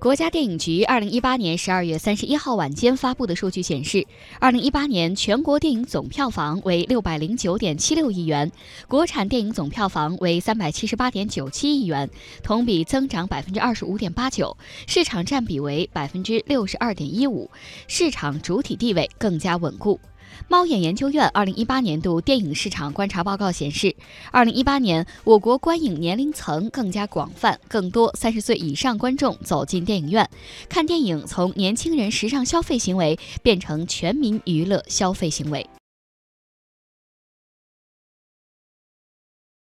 [0.00, 4.06] 国家电影局二零一八年十二月三十一号晚间发布的数据显示，
[4.38, 8.52] 二零一八年全国电影总票房为六百零九点七六亿元，
[8.86, 12.08] 国产电影总票房为三百七十八点九七亿元，
[12.44, 14.56] 同比增长百分之二十五点八九，
[14.86, 17.50] 市场占比为百分之六十二点一五，
[17.88, 19.98] 市场主体地位更加稳固。
[20.48, 23.94] 猫眼研究院二零一八年度电影市场观察报告显示，
[24.30, 30.28] 二零一八年我国观影年龄层更加广泛，更多三十岁以上观众走进电影院
[30.68, 35.68] 看电影，从年轻人时尚消费行为变成全民娱乐消费行为。